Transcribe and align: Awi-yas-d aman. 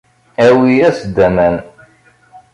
Awi-yas-d 0.45 1.15
aman. 1.27 1.55